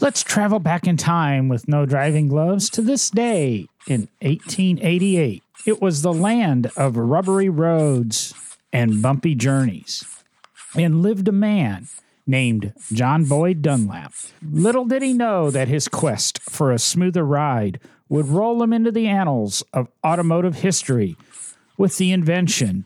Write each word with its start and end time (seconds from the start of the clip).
Let's 0.00 0.22
travel 0.22 0.60
back 0.60 0.86
in 0.86 0.96
time 0.96 1.48
with 1.48 1.66
no 1.66 1.84
driving 1.84 2.28
gloves 2.28 2.70
to 2.70 2.82
this 2.82 3.10
day 3.10 3.66
in 3.88 4.08
1888. 4.22 5.42
It 5.66 5.82
was 5.82 6.02
the 6.02 6.12
land 6.12 6.70
of 6.76 6.96
rubbery 6.96 7.48
roads 7.48 8.32
and 8.72 9.02
bumpy 9.02 9.34
journeys. 9.34 10.04
And 10.76 11.02
lived 11.02 11.26
a 11.26 11.32
man 11.32 11.88
named 12.28 12.74
John 12.92 13.24
Boyd 13.24 13.60
Dunlop. 13.60 14.12
Little 14.40 14.84
did 14.84 15.02
he 15.02 15.12
know 15.12 15.50
that 15.50 15.66
his 15.66 15.88
quest 15.88 16.38
for 16.48 16.70
a 16.70 16.78
smoother 16.78 17.24
ride 17.24 17.80
would 18.08 18.28
roll 18.28 18.62
him 18.62 18.72
into 18.72 18.92
the 18.92 19.08
annals 19.08 19.64
of 19.72 19.88
automotive 20.06 20.56
history 20.56 21.16
with 21.76 21.96
the 21.98 22.12
invention 22.12 22.84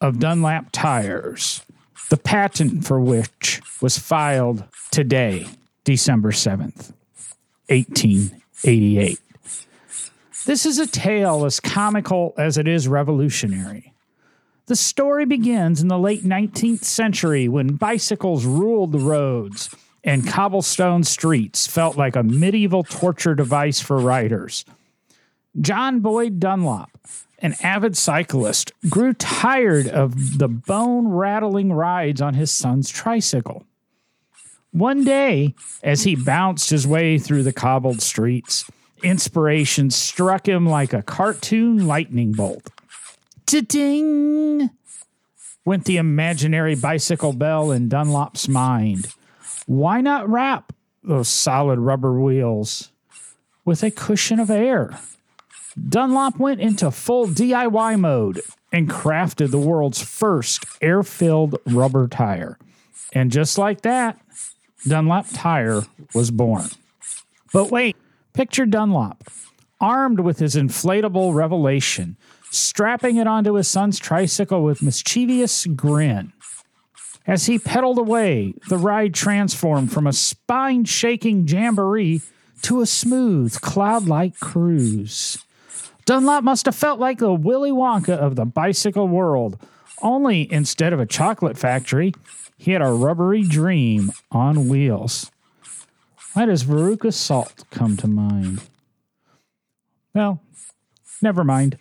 of 0.00 0.18
Dunlop 0.18 0.66
tires, 0.72 1.62
the 2.08 2.16
patent 2.16 2.86
for 2.86 2.98
which 2.98 3.60
was 3.82 3.98
filed 3.98 4.64
today, 4.90 5.46
December 5.84 6.30
7th, 6.32 6.92
1888. 7.68 9.18
This 10.46 10.66
is 10.66 10.78
a 10.78 10.86
tale 10.86 11.44
as 11.44 11.60
comical 11.60 12.34
as 12.36 12.58
it 12.58 12.66
is 12.66 12.88
revolutionary. 12.88 13.92
The 14.66 14.76
story 14.76 15.26
begins 15.26 15.82
in 15.82 15.88
the 15.88 15.98
late 15.98 16.24
19th 16.24 16.84
century 16.84 17.48
when 17.48 17.76
bicycles 17.76 18.46
ruled 18.46 18.92
the 18.92 18.98
roads 18.98 19.74
and 20.02 20.26
cobblestone 20.26 21.04
streets 21.04 21.66
felt 21.66 21.96
like 21.96 22.16
a 22.16 22.22
medieval 22.22 22.82
torture 22.82 23.34
device 23.34 23.80
for 23.80 23.98
riders. 23.98 24.64
John 25.60 26.00
Boyd 26.00 26.40
Dunlop, 26.40 26.90
an 27.38 27.54
avid 27.62 27.96
cyclist, 27.96 28.72
grew 28.88 29.12
tired 29.12 29.86
of 29.86 30.38
the 30.38 30.48
bone 30.48 31.08
rattling 31.08 31.72
rides 31.72 32.22
on 32.22 32.34
his 32.34 32.50
son's 32.50 32.90
tricycle. 32.90 33.66
One 34.74 35.04
day, 35.04 35.54
as 35.84 36.02
he 36.02 36.16
bounced 36.16 36.68
his 36.68 36.84
way 36.84 37.16
through 37.16 37.44
the 37.44 37.52
cobbled 37.52 38.02
streets, 38.02 38.68
inspiration 39.04 39.88
struck 39.88 40.48
him 40.48 40.66
like 40.66 40.92
a 40.92 41.00
cartoon 41.00 41.86
lightning 41.86 42.32
bolt. 42.32 42.68
Ding! 43.46 44.70
Went 45.64 45.84
the 45.84 45.96
imaginary 45.96 46.74
bicycle 46.74 47.32
bell 47.32 47.70
in 47.70 47.88
Dunlop's 47.88 48.48
mind. 48.48 49.06
Why 49.66 50.00
not 50.00 50.28
wrap 50.28 50.72
those 51.04 51.28
solid 51.28 51.78
rubber 51.78 52.18
wheels 52.18 52.90
with 53.64 53.84
a 53.84 53.92
cushion 53.92 54.40
of 54.40 54.50
air? 54.50 54.98
Dunlop 55.88 56.40
went 56.40 56.60
into 56.60 56.90
full 56.90 57.28
DIY 57.28 58.00
mode 58.00 58.40
and 58.72 58.90
crafted 58.90 59.52
the 59.52 59.58
world's 59.58 60.02
first 60.02 60.64
air 60.80 61.04
filled 61.04 61.60
rubber 61.64 62.08
tire. 62.08 62.58
And 63.12 63.30
just 63.30 63.56
like 63.56 63.82
that, 63.82 64.18
Dunlop 64.86 65.26
Tire 65.32 65.82
was 66.14 66.30
born. 66.30 66.66
But 67.52 67.70
wait, 67.70 67.96
picture 68.32 68.66
Dunlop, 68.66 69.24
armed 69.80 70.20
with 70.20 70.38
his 70.38 70.56
inflatable 70.56 71.34
revelation, 71.34 72.16
strapping 72.50 73.16
it 73.16 73.26
onto 73.26 73.54
his 73.54 73.68
son's 73.68 73.98
tricycle 73.98 74.62
with 74.62 74.82
mischievous 74.82 75.66
grin. 75.66 76.32
As 77.26 77.46
he 77.46 77.58
pedaled 77.58 77.98
away, 77.98 78.54
the 78.68 78.76
ride 78.76 79.14
transformed 79.14 79.92
from 79.92 80.06
a 80.06 80.12
spine 80.12 80.84
shaking 80.84 81.48
jamboree 81.48 82.20
to 82.62 82.82
a 82.82 82.86
smooth, 82.86 83.58
cloud 83.60 84.06
like 84.06 84.38
cruise. 84.40 85.38
Dunlop 86.04 86.44
must 86.44 86.66
have 86.66 86.74
felt 86.74 87.00
like 87.00 87.18
the 87.18 87.32
Willy 87.32 87.70
Wonka 87.70 88.14
of 88.14 88.36
the 88.36 88.44
bicycle 88.44 89.08
world, 89.08 89.58
only 90.04 90.52
instead 90.52 90.92
of 90.92 91.00
a 91.00 91.06
chocolate 91.06 91.58
factory, 91.58 92.12
he 92.56 92.72
had 92.72 92.82
a 92.82 92.92
rubbery 92.92 93.42
dream 93.42 94.12
on 94.30 94.68
wheels. 94.68 95.32
Why 96.34 96.46
does 96.46 96.64
Veruca 96.64 97.12
Salt 97.12 97.64
come 97.70 97.96
to 97.96 98.06
mind? 98.06 98.62
Well, 100.14 100.40
never 101.20 101.42
mind. 101.42 101.78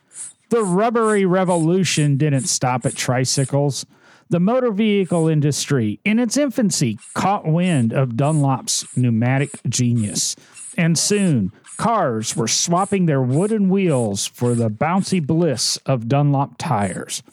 The 0.50 0.64
rubbery 0.64 1.25
revolution 1.25 2.18
didn't 2.18 2.47
stop 2.47 2.86
at 2.86 2.96
tricycles. 2.96 3.86
The 4.30 4.40
motor 4.40 4.72
vehicle 4.72 5.28
industry, 5.28 6.00
in 6.06 6.18
its 6.20 6.38
infancy, 6.38 6.97
caught 7.14 7.46
wind 7.46 7.94
of 7.94 8.16
Dunlop's 8.16 8.86
pneumatic 8.96 9.52
genius. 9.68 10.36
And 10.78 10.97
soon, 10.97 11.52
cars 11.78 12.35
were 12.35 12.47
swapping 12.47 13.06
their 13.06 13.22
wooden 13.22 13.69
wheels 13.69 14.28
for 14.28 14.56
the 14.56 14.69
bouncy 14.69 15.25
bliss 15.25 15.78
of 15.85 16.07
Dunlop 16.07 16.57
tires. 16.57 17.23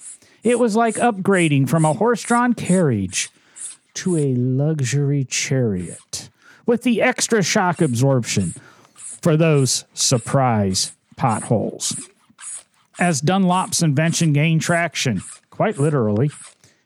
It 0.43 0.59
was 0.59 0.77
like 0.77 0.97
upgrading 0.97 1.69
from 1.69 1.85
a 1.85 1.93
horse 1.93 2.23
drawn 2.23 2.55
carriage 2.55 3.31
to 3.95 4.17
a 4.17 4.35
luxury 4.35 5.25
chariot 5.25 6.31
with 6.67 6.83
the 6.83 7.03
extra 7.03 7.43
shock 7.43 7.81
absorption 7.81 8.55
for 8.95 9.37
those 9.37 9.85
surprise 9.93 10.93
potholes. 11.17 11.95
As 12.99 13.21
Dunlop's 13.21 13.83
invention 13.83 14.33
gained 14.33 14.61
traction, 14.61 15.23
quite 15.51 15.79
literally, 15.79 16.31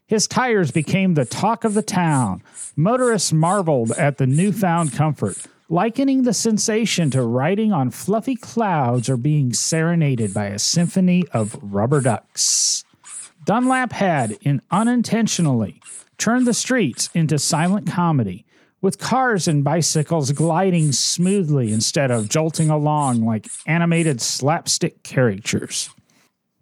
his 0.06 0.26
tires 0.26 0.71
became 0.71 1.15
the 1.15 1.25
talk 1.25 1.65
of 1.65 1.75
the 1.75 1.82
town. 1.82 2.42
Motorists 2.76 3.32
marveled 3.32 3.92
at 3.92 4.19
the 4.19 4.26
newfound 4.26 4.92
comfort, 4.92 5.38
likening 5.69 6.23
the 6.23 6.35
sensation 6.35 7.11
to 7.11 7.23
riding 7.23 7.73
on 7.73 7.91
fluffy 7.91 8.37
clouds 8.37 9.09
or 9.09 9.17
being 9.17 9.53
serenaded 9.53 10.35
by 10.35 10.47
a 10.47 10.59
symphony 10.59 11.25
of 11.33 11.59
rubber 11.63 12.01
ducks. 12.01 12.85
Dunlop 13.45 13.93
had, 13.93 14.33
in 14.43 14.61
unintentionally, 14.71 15.81
turned 16.19 16.47
the 16.47 16.55
streets 16.55 17.09
into 17.15 17.39
silent 17.39 17.91
comedy, 17.91 18.45
with 18.81 18.99
cars 18.99 19.49
and 19.49 19.65
bicycles 19.65 20.31
gliding 20.33 20.93
smoothly 20.93 21.73
instead 21.73 22.11
of 22.11 22.29
jolting 22.29 22.69
along 22.69 23.25
like 23.25 23.47
animated 23.67 24.21
slapstick 24.21 25.03
caricatures. 25.03 25.89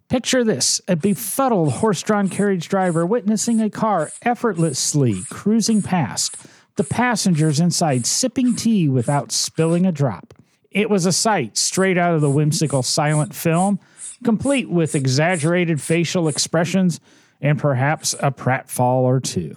Picture 0.09 0.43
this 0.43 0.79
a 0.87 0.95
befuddled 0.95 1.73
horse 1.73 2.01
drawn 2.01 2.29
carriage 2.29 2.69
driver 2.69 3.05
witnessing 3.05 3.59
a 3.59 3.69
car 3.69 4.11
effortlessly 4.21 5.21
cruising 5.29 5.81
past, 5.81 6.37
the 6.75 6.83
passengers 6.83 7.59
inside 7.59 8.05
sipping 8.05 8.55
tea 8.55 8.89
without 8.89 9.31
spilling 9.31 9.85
a 9.85 9.91
drop. 9.91 10.33
It 10.71 10.89
was 10.89 11.05
a 11.05 11.11
sight 11.11 11.57
straight 11.57 11.97
out 11.97 12.15
of 12.15 12.21
the 12.21 12.29
whimsical 12.29 12.81
silent 12.81 13.35
film, 13.35 13.79
complete 14.23 14.69
with 14.69 14.95
exaggerated 14.95 15.81
facial 15.81 16.27
expressions 16.27 16.99
and 17.41 17.59
perhaps 17.59 18.13
a 18.19 18.31
pratfall 18.31 19.03
or 19.03 19.19
two. 19.19 19.55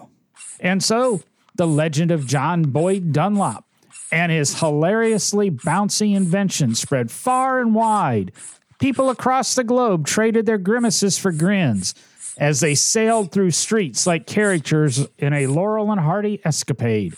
And 0.61 0.83
so, 0.83 1.23
the 1.55 1.67
legend 1.67 2.11
of 2.11 2.27
John 2.27 2.65
Boyd 2.65 3.13
Dunlop 3.13 3.65
and 4.13 4.31
his 4.31 4.61
hilariously 4.61 5.51
bouncy 5.51 6.15
invention 6.15 6.75
spread 6.75 7.11
far 7.11 7.61
and 7.61 7.75
wide, 7.75 8.33
People 8.79 9.09
across 9.09 9.55
the 9.55 9.65
globe 9.65 10.07
traded 10.07 10.45
their 10.45 10.59
grimaces 10.59 11.17
for 11.17 11.33
grins 11.33 11.95
as 12.39 12.61
they 12.61 12.75
sailed 12.75 13.33
through 13.33 13.51
streets 13.51 14.07
like 14.07 14.27
characters 14.27 15.07
in 15.19 15.33
a 15.33 15.47
Laurel 15.47 15.91
and 15.91 16.01
Hardy 16.01 16.41
escapade, 16.45 17.15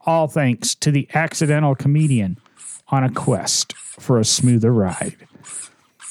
all 0.00 0.26
thanks 0.28 0.74
to 0.76 0.90
the 0.90 1.08
accidental 1.14 1.74
comedian 1.74 2.38
on 2.88 3.04
a 3.04 3.12
quest 3.12 3.74
for 3.76 4.18
a 4.18 4.24
smoother 4.24 4.72
ride. 4.72 5.16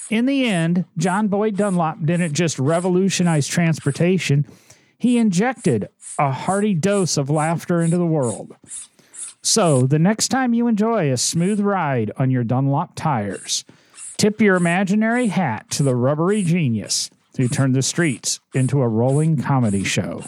In 0.09 0.25
the 0.25 0.45
end, 0.45 0.85
John 0.97 1.27
Boyd 1.27 1.57
Dunlop 1.57 2.05
didn't 2.05 2.33
just 2.33 2.59
revolutionize 2.59 3.47
transportation, 3.47 4.45
he 4.97 5.17
injected 5.17 5.89
a 6.17 6.31
hearty 6.31 6.73
dose 6.73 7.17
of 7.17 7.29
laughter 7.29 7.81
into 7.81 7.97
the 7.97 8.05
world. 8.05 8.55
So, 9.41 9.85
the 9.85 9.99
next 9.99 10.29
time 10.29 10.53
you 10.53 10.67
enjoy 10.67 11.11
a 11.11 11.17
smooth 11.17 11.59
ride 11.59 12.11
on 12.17 12.31
your 12.31 12.43
Dunlop 12.43 12.95
tires, 12.95 13.63
Tip 14.17 14.39
your 14.39 14.55
imaginary 14.55 15.27
hat 15.27 15.69
to 15.71 15.83
the 15.83 15.95
rubbery 15.95 16.41
genius 16.41 17.09
who 17.37 17.47
turned 17.47 17.75
the 17.75 17.81
streets 17.81 18.39
into 18.53 18.81
a 18.81 18.87
rolling 18.87 19.41
comedy 19.41 19.83
show. 19.83 20.23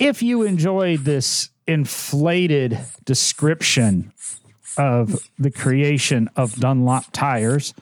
If 0.00 0.22
you 0.22 0.42
enjoyed 0.42 1.00
this 1.00 1.50
inflated 1.66 2.78
description 3.04 4.12
of 4.76 5.28
the 5.38 5.50
creation 5.50 6.28
of 6.36 6.56
Dunlop 6.56 7.12
tires, 7.12 7.74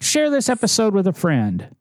share 0.00 0.30
this 0.30 0.48
episode 0.48 0.94
with 0.94 1.06
a 1.06 1.12
friend. 1.12 1.74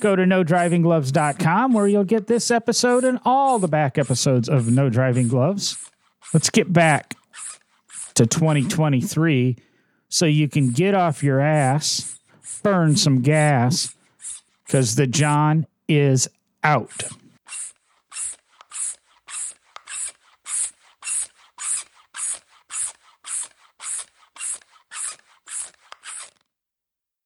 Go 0.00 0.14
to 0.14 0.22
nodrivinggloves.com 0.22 1.72
where 1.72 1.88
you'll 1.88 2.04
get 2.04 2.28
this 2.28 2.50
episode 2.50 3.04
and 3.04 3.18
all 3.24 3.58
the 3.58 3.68
back 3.68 3.98
episodes 3.98 4.48
of 4.48 4.70
No 4.70 4.88
Driving 4.88 5.28
Gloves. 5.28 5.76
Let's 6.32 6.50
get 6.50 6.72
back 6.72 7.16
to 8.14 8.26
2023 8.26 9.56
so 10.08 10.26
you 10.26 10.48
can 10.48 10.70
get 10.70 10.94
off 10.94 11.22
your 11.22 11.40
ass, 11.40 12.18
burn 12.62 12.96
some 12.96 13.22
gas, 13.22 13.94
because 14.68 14.96
the 14.96 15.06
John 15.06 15.66
is 15.88 16.28
out. 16.62 17.04